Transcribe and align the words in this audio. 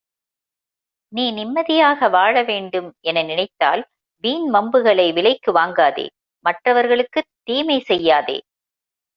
நீ 1.13 1.31
நிம்மதியாக 1.31 2.09
வாழ 2.09 2.43
வேண்டும் 2.43 2.89
என 3.01 3.23
நினைத்தால் 3.23 3.83
வீண் 4.23 4.47
வம்புகளை 4.49 5.13
விலைக்கு 5.13 5.51
வாங்காதே 5.51 6.07
மற்றவர்களுக்குத் 6.45 7.31
தீமை 7.43 7.79
செய்யாதே. 7.81 8.37